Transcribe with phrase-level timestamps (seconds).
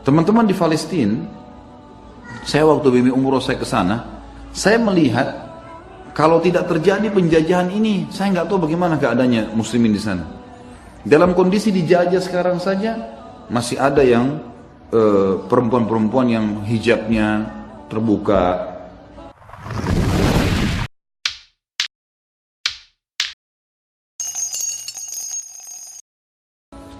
[0.00, 1.12] Teman-teman di Palestina,
[2.48, 5.28] saya waktu Bibi umroh saya ke sana, saya melihat
[6.16, 10.24] kalau tidak terjadi penjajahan ini, saya nggak tahu bagaimana keadaannya muslimin di sana.
[11.04, 12.96] Dalam kondisi dijajah sekarang saja,
[13.52, 14.40] masih ada yang
[14.88, 17.44] eh, perempuan-perempuan yang hijabnya
[17.92, 18.72] terbuka.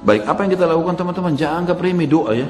[0.04, 1.32] Baik, apa yang kita lakukan teman-teman?
[1.32, 2.48] Jangan anggap remeh doa ya.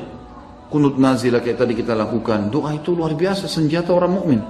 [0.70, 2.46] Kunut nazilah kayak tadi kita lakukan.
[2.46, 4.40] Doa itu luar biasa, senjata orang mukmin.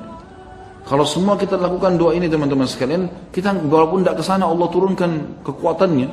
[0.84, 5.40] Kalau semua kita lakukan doa ini teman-teman sekalian, kita walaupun tidak ke sana Allah turunkan
[5.40, 6.08] kekuatannya.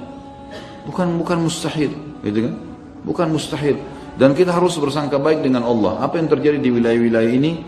[0.88, 1.92] Bukan bukan mustahil,
[2.24, 2.56] gitu kan?
[3.04, 3.76] Bukan mustahil.
[4.16, 6.00] Dan kita harus bersangka baik dengan Allah.
[6.00, 7.60] Apa yang terjadi di wilayah-wilayah ini?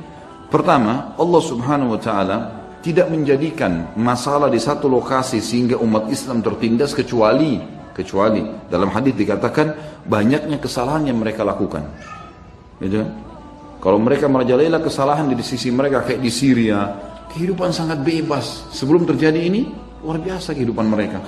[0.47, 2.37] Pertama, Allah Subhanahu wa taala
[2.79, 7.59] tidak menjadikan masalah di satu lokasi sehingga umat Islam tertindas kecuali
[7.91, 9.75] kecuali dalam hadis dikatakan
[10.07, 11.83] banyaknya kesalahan yang mereka lakukan.
[12.79, 13.09] Gitu kan?
[13.79, 16.91] Kalau mereka merajalela kesalahan di sisi mereka kayak di Syria,
[17.31, 18.67] kehidupan sangat bebas.
[18.75, 19.71] Sebelum terjadi ini,
[20.03, 21.19] luar biasa kehidupan mereka.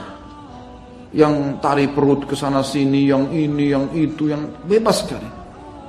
[1.15, 5.29] Yang tarik perut ke sana sini, yang ini, yang itu, yang bebas sekali.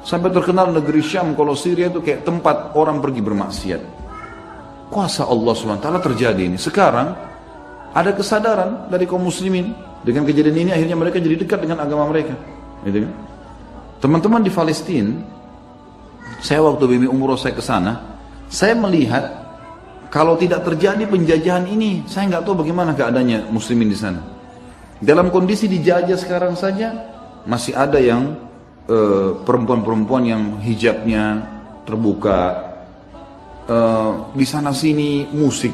[0.03, 3.83] Sampai terkenal negeri Syam kalau Syria itu kayak tempat orang pergi bermaksiat.
[4.91, 6.59] Kuasa Allah SWT terjadi ini.
[6.59, 7.15] Sekarang
[7.95, 9.71] ada kesadaran dari kaum muslimin
[10.03, 12.35] dengan kejadian ini akhirnya mereka jadi dekat dengan agama mereka.
[12.83, 13.13] Gitu kan?
[14.03, 15.15] Teman-teman di Palestina,
[16.43, 18.19] saya waktu Bibi umroh saya ke sana,
[18.51, 19.23] saya melihat
[20.11, 24.21] kalau tidak terjadi penjajahan ini, saya nggak tahu bagaimana keadaannya muslimin di sana.
[24.99, 26.93] Dalam kondisi dijajah sekarang saja,
[27.47, 28.35] masih ada yang
[28.91, 31.47] eh, perempuan-perempuan yang hijabnya
[31.87, 32.41] terbuka,
[33.71, 35.73] eh, di sana sini musik,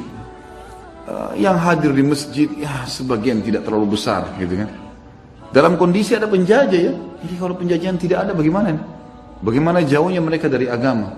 [1.09, 4.69] Eh, yang hadir di masjid ya sebagian tidak terlalu besar gitu kan.
[5.49, 6.93] Dalam kondisi ada penjajah ya.
[7.25, 8.77] Jadi kalau penjajahan tidak ada bagaimana?
[9.39, 11.15] Bagaimana jauhnya mereka dari agama?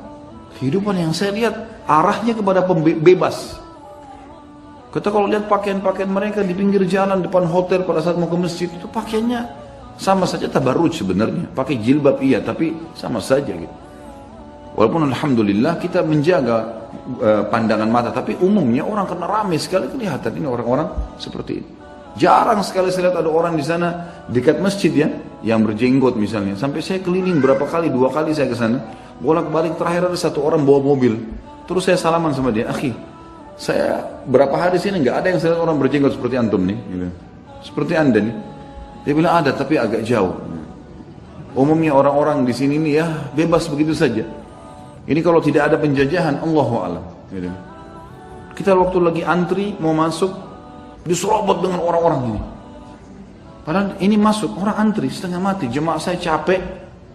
[0.61, 1.55] Kehidupan yang saya lihat
[1.89, 3.57] arahnya kepada pembebas.
[4.91, 8.67] Kita kalau lihat pakaian-pakaian mereka di pinggir jalan depan hotel pada saat mau ke masjid
[8.67, 9.47] itu pakaiannya
[9.97, 11.47] sama saja tabarruj sebenarnya.
[11.55, 13.77] Pakai jilbab iya tapi sama saja gitu.
[14.75, 16.89] Walaupun alhamdulillah kita menjaga
[17.23, 21.69] uh, pandangan mata, tapi umumnya orang karena ramai sekali kelihatan ini orang-orang seperti ini.
[22.19, 25.09] Jarang sekali saya lihat ada orang di sana dekat masjid ya,
[25.41, 26.56] yang berjenggot misalnya.
[26.56, 28.81] Sampai saya keliling berapa kali, dua kali saya ke sana.
[29.21, 31.21] Bolak-balik terakhir ada satu orang bawa mobil.
[31.69, 32.91] Terus saya salaman sama dia, akhi,
[33.61, 37.09] saya berapa hari sini nggak ada yang saya orang berjenggot seperti antum nih, gitu.
[37.61, 38.37] seperti anda nih.
[39.05, 40.34] Dia bilang ada tapi agak jauh.
[41.53, 43.06] Umumnya orang-orang di sini nih ya
[43.37, 44.25] bebas begitu saja.
[45.05, 47.05] Ini kalau tidak ada penjajahan, Allah alam.
[47.29, 47.50] Gitu.
[48.56, 50.33] Kita waktu lagi antri mau masuk,
[51.05, 52.41] diserobot dengan orang-orang ini.
[53.70, 56.58] Padahal ini masuk, orang antri setengah mati, jemaah saya capek,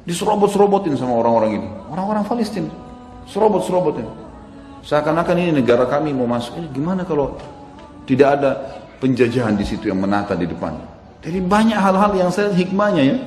[0.07, 1.67] diserobot-serobotin sama orang-orang ini.
[1.91, 2.71] Orang-orang Palestina,
[3.27, 4.07] serobot-serobotin.
[4.79, 6.55] Seakan-akan ini negara kami mau masuk.
[6.55, 7.35] Ini gimana kalau
[8.07, 8.51] tidak ada
[9.03, 10.79] penjajahan di situ yang menata di depan.
[11.27, 13.17] Jadi banyak hal-hal yang saya hikmahnya ya,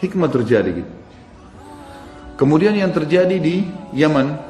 [0.00, 0.92] hikmah terjadi gitu.
[2.40, 4.40] Kemudian yang terjadi di Yaman,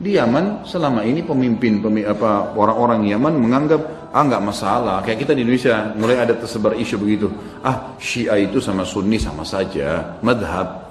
[0.00, 5.00] di Yaman selama ini pemimpin, pemimpin apa orang-orang Yaman menganggap ah nggak masalah.
[5.04, 7.28] Kayak kita di Indonesia mulai ada tersebar isu begitu.
[7.60, 10.88] Ah Syiah itu sama Sunni sama saja, madhab.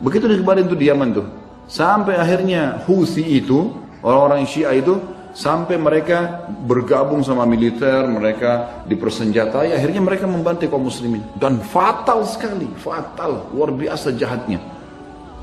[0.00, 1.26] Begitu dikebarin tuh di Yaman tuh.
[1.70, 3.70] Sampai akhirnya Houthi itu
[4.02, 4.98] orang-orang Syiah itu
[5.30, 12.66] sampai mereka bergabung sama militer, mereka dipersenjatai, akhirnya mereka membantai kaum muslimin dan fatal sekali,
[12.82, 14.58] fatal, luar biasa jahatnya.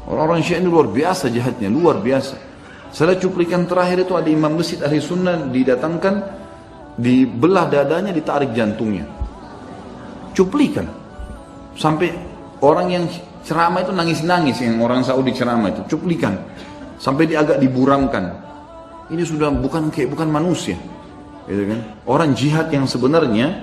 [0.08, 2.36] Orang-orang Syiah ini luar biasa jahatnya, luar biasa.
[2.92, 6.16] Saya cuplikan terakhir itu ada imam masjid ahli sunnah didatangkan,
[6.98, 9.06] dibelah dadanya, ditarik jantungnya.
[10.34, 10.86] Cuplikan.
[11.78, 12.12] Sampai
[12.66, 13.04] orang yang
[13.46, 16.34] ceramah itu nangis-nangis, yang orang Saudi ceramah itu, cuplikan.
[16.98, 18.34] Sampai dia agak diburamkan.
[19.08, 20.76] Ini sudah bukan kayak bukan manusia.
[21.48, 21.80] Gitu kan?
[22.10, 23.54] Orang jihad yang sebenarnya,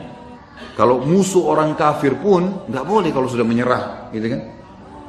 [0.78, 4.08] kalau musuh orang kafir pun, nggak boleh kalau sudah menyerah.
[4.14, 4.40] Gitu kan?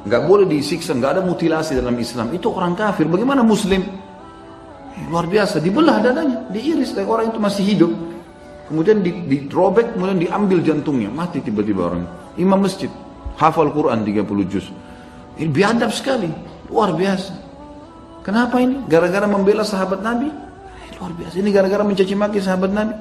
[0.06, 2.30] nggak boleh disiksa, nggak ada mutilasi dalam Islam.
[2.30, 3.10] Itu orang kafir.
[3.10, 3.82] Bagaimana Muslim?
[3.82, 6.94] Eh, luar biasa, dibelah dadanya, diiris.
[7.02, 7.92] Orang itu masih hidup.
[8.66, 12.02] Kemudian dirobek, kemudian diambil jantungnya, mati tiba-tiba orang.
[12.34, 12.90] Imam masjid,
[13.38, 14.66] hafal Quran 30 juz.
[15.38, 16.26] Ini biadab sekali,
[16.66, 17.34] luar biasa.
[18.26, 18.82] Kenapa ini?
[18.90, 20.26] Gara-gara membela sahabat Nabi?
[20.82, 21.38] Eh, luar biasa.
[21.38, 22.94] Ini gara-gara mencaci maki sahabat Nabi.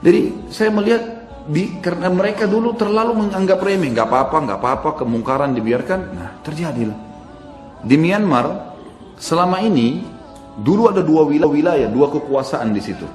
[0.00, 1.02] Jadi saya melihat
[1.46, 6.96] di, karena mereka dulu terlalu menganggap remeh, nggak apa-apa, nggak apa-apa, kemungkaran dibiarkan, nah terjadilah.
[7.84, 8.74] Di Myanmar
[9.20, 10.00] selama ini
[10.58, 13.06] dulu ada dua wilayah, wilayah, dua kekuasaan di situ.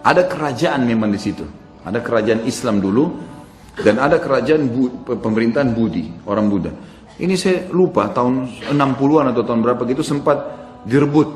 [0.00, 1.44] Ada kerajaan memang di situ,
[1.84, 3.04] ada kerajaan Islam dulu
[3.84, 6.72] dan ada kerajaan Bu, pemerintahan Budi, orang Buddha.
[7.20, 10.40] Ini saya lupa tahun 60-an atau tahun berapa gitu sempat
[10.88, 11.28] direbut.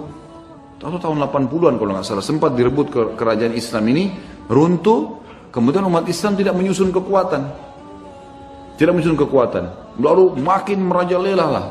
[0.81, 4.17] Atau tahun 80-an kalau nggak salah sempat direbut ke kerajaan Islam ini
[4.49, 5.21] runtuh.
[5.53, 7.47] Kemudian umat Islam tidak menyusun kekuatan.
[8.81, 9.65] Tidak menyusun kekuatan.
[10.01, 11.67] Lalu makin merajalela lah.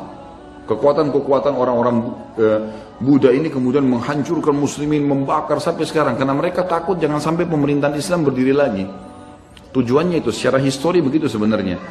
[0.64, 1.96] Kekuatan-kekuatan orang-orang
[2.40, 2.60] eh,
[3.04, 6.16] Buddha ini kemudian menghancurkan muslimin, membakar sampai sekarang.
[6.16, 8.88] Karena mereka takut jangan sampai pemerintahan Islam berdiri lagi.
[9.76, 11.82] Tujuannya itu secara histori begitu sebenarnya.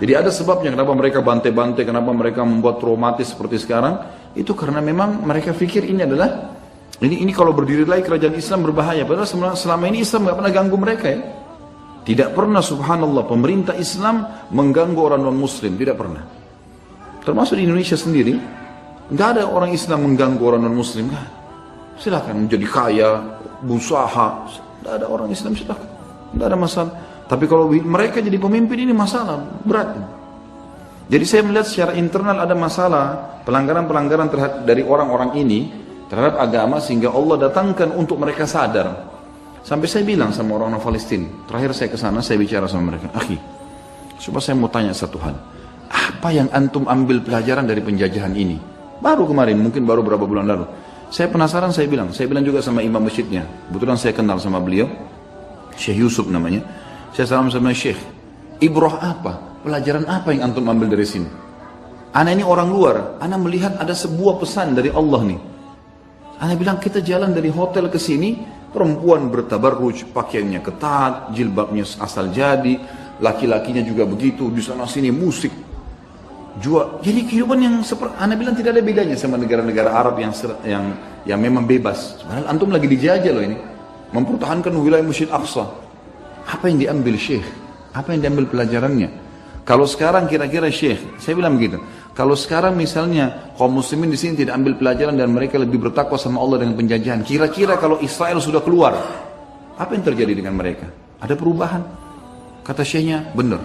[0.00, 4.00] Jadi ada sebabnya kenapa mereka bantai-bantai, kenapa mereka membuat traumatis seperti sekarang.
[4.32, 6.54] Itu karena memang mereka pikir ini adalah
[7.02, 9.04] ini ini kalau berdiri lagi kerajaan Islam berbahaya.
[9.04, 11.20] Padahal selama ini Islam nggak pernah ganggu mereka ya.
[12.04, 16.43] Tidak pernah subhanallah pemerintah Islam mengganggu orang non muslim, tidak pernah.
[17.24, 18.36] Termasuk di Indonesia sendiri,
[19.08, 21.24] nggak ada orang Islam mengganggu orang non muslim kan.
[21.96, 23.10] Silakan menjadi kaya,
[23.64, 25.90] berusaha, tidak ada orang Islam silakan.
[26.34, 26.92] Tidak ada masalah.
[27.24, 29.96] Tapi kalau mereka jadi pemimpin ini masalah berat.
[31.08, 33.04] Jadi saya melihat secara internal ada masalah
[33.48, 34.28] pelanggaran-pelanggaran
[34.68, 35.72] dari orang-orang ini
[36.08, 39.14] terhadap agama sehingga Allah datangkan untuk mereka sadar
[39.64, 43.40] Sampai saya bilang sama orang-orang Palestina, terakhir saya ke sana saya bicara sama mereka, "Akhi,
[44.20, 45.32] coba saya mau tanya satu hal.
[45.90, 48.56] Apa yang antum ambil pelajaran dari penjajahan ini?"
[49.02, 50.64] Baru kemarin, mungkin baru berapa bulan lalu.
[51.12, 53.44] Saya penasaran, saya bilang, saya bilang juga sama imam masjidnya.
[53.68, 54.88] Kebetulan saya kenal sama beliau,
[55.76, 56.64] Syekh Yusuf namanya.
[57.14, 58.00] Saya salam sama Syekh,
[58.58, 59.62] Ibroh apa?
[59.62, 61.28] Pelajaran apa yang antum ambil dari sini?
[62.14, 65.40] Anak ini orang luar, anak melihat ada sebuah pesan dari Allah nih.
[66.42, 68.38] Anak bilang kita jalan dari hotel ke sini,
[68.74, 72.74] Perempuan bertabarruj, pakaiannya ketat, jilbabnya asal jadi,
[73.22, 75.54] laki-lakinya juga begitu, di sana sini musik.
[76.62, 77.02] Jua.
[77.02, 80.30] Jadi kehidupan yang seperti Anda bilang tidak ada bedanya sama negara-negara Arab yang
[80.62, 80.84] yang
[81.26, 82.22] yang memang bebas.
[82.22, 83.58] Padahal antum lagi dijajah loh ini.
[84.14, 85.66] Mempertahankan wilayah Masjid Aqsa.
[86.46, 87.42] Apa yang diambil Syekh?
[87.90, 89.10] Apa yang diambil pelajarannya?
[89.66, 91.82] Kalau sekarang kira-kira Syekh, saya bilang begitu.
[92.14, 96.38] Kalau sekarang misalnya kaum muslimin di sini tidak ambil pelajaran dan mereka lebih bertakwa sama
[96.38, 98.94] Allah dengan penjajahan, kira-kira kalau Israel sudah keluar,
[99.74, 100.86] apa yang terjadi dengan mereka?
[101.18, 101.82] Ada perubahan?
[102.62, 103.58] Kata Syekhnya, benar.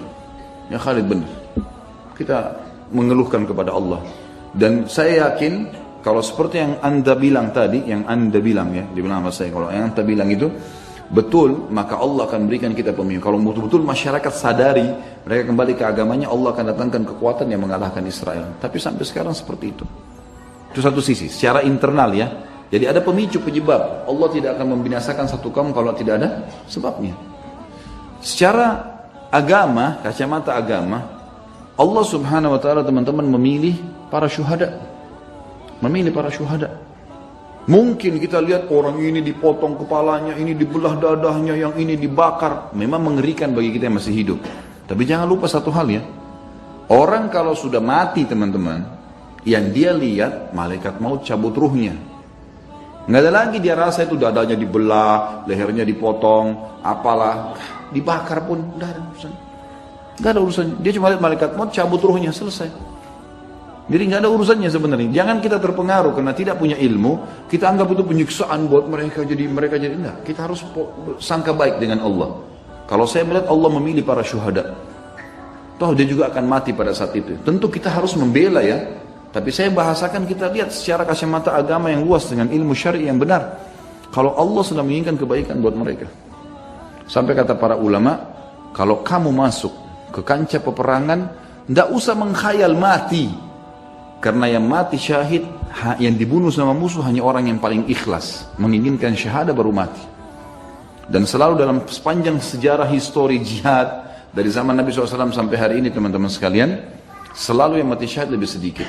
[0.72, 1.30] Ya Khalid benar.
[2.18, 2.58] Kita
[2.92, 4.02] mengeluhkan kepada Allah.
[4.54, 5.70] Dan saya yakin
[6.00, 9.92] kalau seperti yang anda bilang tadi, yang anda bilang ya, dibilang sama saya, kalau yang
[9.92, 10.48] anda bilang itu,
[11.12, 13.20] betul, maka Allah akan berikan kita pemimpin.
[13.20, 14.88] Kalau betul-betul masyarakat sadari,
[15.28, 18.56] mereka kembali ke agamanya, Allah akan datangkan kekuatan yang mengalahkan Israel.
[18.64, 19.86] Tapi sampai sekarang seperti itu.
[20.72, 22.28] Itu satu sisi, secara internal ya.
[22.70, 24.06] Jadi ada pemicu penyebab.
[24.06, 27.18] Allah tidak akan membinasakan satu kaum kalau tidak ada sebabnya.
[28.22, 28.78] Secara
[29.34, 31.19] agama, kacamata agama,
[31.80, 33.80] Allah subhanahu wa ta'ala teman-teman memilih
[34.12, 34.84] para syuhada.
[35.80, 36.76] Memilih para syuhada.
[37.72, 42.76] Mungkin kita lihat orang ini dipotong kepalanya, ini dibelah dadahnya, yang ini dibakar.
[42.76, 44.40] Memang mengerikan bagi kita yang masih hidup.
[44.92, 46.04] Tapi jangan lupa satu hal ya.
[46.92, 48.84] Orang kalau sudah mati teman-teman,
[49.48, 51.96] yang dia lihat malaikat maut cabut ruhnya.
[53.08, 57.56] Nggak ada lagi dia rasa itu dadanya dibelah, lehernya dipotong, apalah.
[57.94, 59.16] Dibakar pun, nggak
[60.20, 60.66] Nggak ada urusan.
[60.84, 62.68] Dia cuma lihat malaikat maut cabut ruhnya, selesai.
[63.90, 65.10] Jadi nggak ada urusannya sebenarnya.
[65.10, 69.82] Jangan kita terpengaruh karena tidak punya ilmu, kita anggap itu penyiksaan buat mereka jadi mereka
[69.82, 70.18] jadi enggak.
[70.30, 70.62] Kita harus
[71.18, 72.38] sangka baik dengan Allah.
[72.86, 74.78] Kalau saya melihat Allah memilih para syuhada,
[75.82, 77.34] toh dia juga akan mati pada saat itu.
[77.42, 78.78] Tentu kita harus membela ya.
[79.30, 83.62] Tapi saya bahasakan kita lihat secara kacamata agama yang luas dengan ilmu syari yang benar.
[84.10, 86.10] Kalau Allah sudah menginginkan kebaikan buat mereka.
[87.06, 88.22] Sampai kata para ulama,
[88.74, 91.20] kalau kamu masuk ke kancah peperangan,
[91.70, 93.30] tidak usah mengkhayal mati,
[94.20, 95.48] karena yang mati syahid,
[96.02, 98.50] yang dibunuh sama musuh hanya orang yang paling ikhlas.
[98.60, 100.04] Menginginkan syahadah baru mati.
[101.10, 106.30] Dan selalu dalam sepanjang sejarah histori jihad, dari zaman Nabi SAW sampai hari ini teman-teman
[106.30, 106.84] sekalian,
[107.34, 108.86] selalu yang mati syahid lebih sedikit.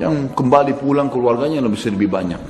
[0.00, 2.40] Yang kembali pulang keluarganya lebih lebih banyak.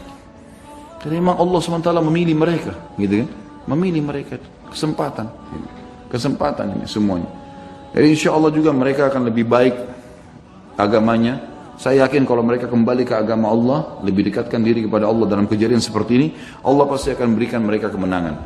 [1.02, 3.28] Jadi memang Allah SWT memilih mereka, gitu kan?
[3.74, 4.38] Memilih mereka,
[4.70, 5.26] kesempatan.
[6.12, 7.30] Kesempatan ini semuanya.
[7.96, 9.74] Jadi insya Allah juga mereka akan lebih baik
[10.76, 11.40] agamanya.
[11.80, 15.80] Saya yakin kalau mereka kembali ke agama Allah, lebih dekatkan diri kepada Allah dalam kejadian
[15.80, 16.28] seperti ini,
[16.62, 18.36] Allah pasti akan berikan mereka kemenangan.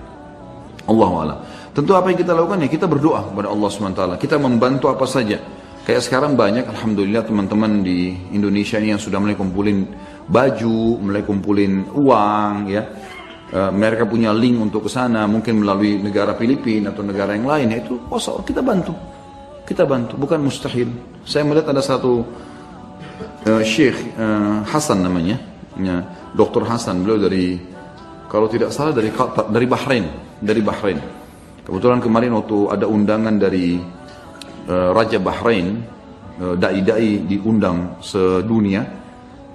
[0.87, 1.39] Allah Allah.
[1.75, 4.03] Tentu apa yang kita lakukan ya kita berdoa kepada Allah SWT.
[4.23, 5.37] Kita membantu apa saja.
[5.87, 9.87] Kayak sekarang banyak Alhamdulillah teman-teman di Indonesia ini yang sudah mulai kumpulin
[10.27, 12.83] baju, mulai kumpulin uang ya.
[13.47, 17.71] E, mereka punya link untuk ke sana, mungkin melalui negara Filipina atau negara yang lain,
[17.79, 18.95] itu oh, kita bantu.
[19.67, 20.91] Kita bantu, bukan mustahil.
[21.27, 22.23] Saya melihat ada satu
[23.51, 25.43] uh, Syekh uh, Hasan namanya,
[25.75, 26.07] ya,
[26.39, 26.63] Dr.
[26.63, 27.59] Hasan, beliau dari
[28.27, 29.11] kalau tidak salah dari
[29.51, 30.07] dari Bahrain,
[30.39, 30.99] dari Bahrain.
[31.67, 33.79] Kebetulan kemarin waktu ada undangan dari
[34.71, 35.83] uh, Raja Bahrain,
[36.39, 38.87] eh, dai-dai diundang sedunia.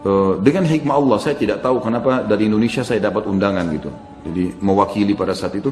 [0.01, 3.93] Eh, Dengan hikmah Allah saya tidak tahu kenapa dari Indonesia saya dapat undangan gitu.
[4.25, 5.69] Jadi mewakili pada saat itu.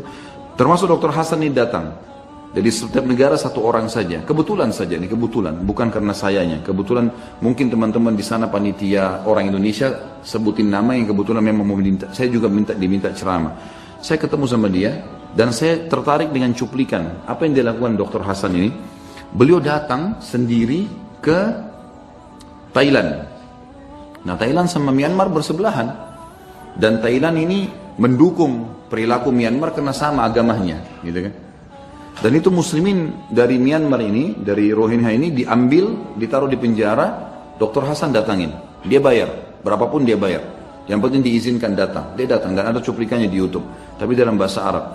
[0.54, 1.10] Termasuk Dr.
[1.10, 1.90] Hasan ini datang.
[2.50, 4.26] Jadi setiap negara satu orang saja.
[4.26, 6.58] Kebetulan saja ini kebetulan, bukan karena sayanya.
[6.66, 7.10] Kebetulan
[7.46, 12.10] mungkin teman-teman di sana panitia orang Indonesia sebutin nama yang kebetulan memang mau minta.
[12.10, 13.54] Saya juga minta diminta ceramah.
[14.02, 14.98] Saya ketemu sama dia
[15.38, 18.22] dan saya tertarik dengan cuplikan apa yang dilakukan Dr.
[18.26, 18.70] Hasan ini.
[19.30, 20.90] Beliau datang sendiri
[21.22, 21.54] ke
[22.74, 23.29] Thailand.
[24.28, 26.10] Nah Thailand sama Myanmar bersebelahan
[26.76, 27.60] dan Thailand ini
[28.00, 31.34] mendukung perilaku Myanmar karena sama agamanya, gitu kan?
[32.20, 37.08] Dan itu muslimin dari Myanmar ini, dari Rohingya ini diambil, ditaruh di penjara,
[37.56, 37.88] Dr.
[37.88, 38.52] Hasan datangin.
[38.84, 40.44] Dia bayar, berapapun dia bayar.
[40.88, 42.18] Yang penting diizinkan datang.
[42.18, 43.64] Dia datang dan ada cuplikannya di YouTube,
[43.96, 44.86] tapi dalam bahasa Arab.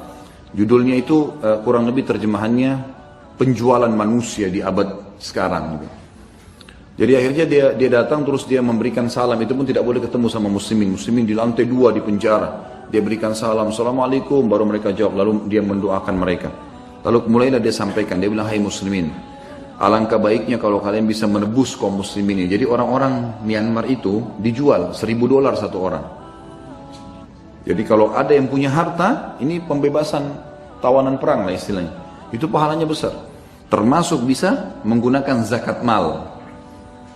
[0.52, 2.82] Judulnya itu uh, kurang lebih terjemahannya
[3.40, 5.80] penjualan manusia di abad sekarang.
[5.80, 6.03] Gitu.
[6.94, 10.46] Jadi akhirnya dia dia datang terus dia memberikan salam itu pun tidak boleh ketemu sama
[10.46, 10.94] muslimin.
[10.94, 12.70] Muslimin di lantai dua di penjara.
[12.86, 16.52] Dia berikan salam, assalamualaikum, baru mereka jawab, lalu dia mendoakan mereka.
[17.02, 19.10] Lalu mulailah dia sampaikan, dia bilang, hai muslimin,
[19.82, 22.48] alangkah baiknya kalau kalian bisa menebus kaum muslimin ini.
[22.54, 26.04] Jadi orang-orang Myanmar itu dijual seribu dolar satu orang.
[27.64, 30.30] Jadi kalau ada yang punya harta, ini pembebasan
[30.84, 31.90] tawanan perang lah istilahnya.
[32.30, 33.16] Itu pahalanya besar.
[33.72, 36.33] Termasuk bisa menggunakan zakat mal.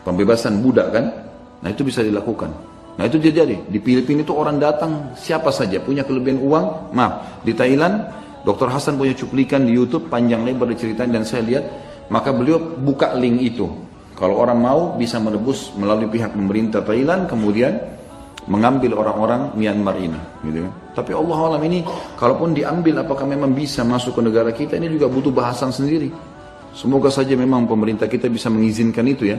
[0.08, 1.04] Pembebasan budak kan?
[1.60, 2.48] Nah itu bisa dilakukan.
[2.96, 3.60] Nah itu terjadi.
[3.68, 6.96] Di Filipina itu orang datang siapa saja punya kelebihan uang.
[6.96, 8.08] Maaf, di Thailand
[8.40, 8.72] Dr.
[8.72, 11.64] Hasan punya cuplikan di YouTube panjang lebar diceritain dan saya lihat
[12.08, 13.68] maka beliau buka link itu.
[14.16, 17.76] Kalau orang mau bisa menebus melalui pihak pemerintah Thailand kemudian
[18.48, 20.72] mengambil orang-orang Myanmar ini gitu kan.
[20.96, 21.84] Tapi Allah alam ini
[22.16, 26.08] kalaupun diambil apakah memang bisa masuk ke negara kita ini juga butuh bahasan sendiri.
[26.72, 29.38] Semoga saja memang pemerintah kita bisa mengizinkan itu ya.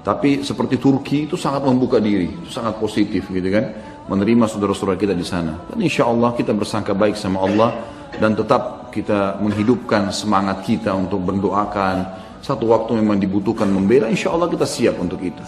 [0.00, 3.68] Tapi seperti Turki itu sangat membuka diri, itu sangat positif gitu kan.
[4.08, 5.54] Menerima saudara-saudara kita di sana.
[5.70, 7.70] Dan insya Allah kita bersangka baik sama Allah
[8.16, 14.50] dan tetap kita menghidupkan semangat kita untuk berdoakan satu waktu memang dibutuhkan membela insya Allah
[14.50, 15.38] kita siap untuk itu